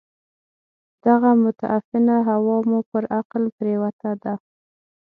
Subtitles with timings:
[1.05, 4.33] دغه متعفنه هوا مو پر عقل پرېوته ده.